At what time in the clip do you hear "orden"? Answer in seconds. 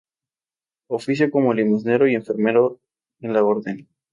3.43-3.87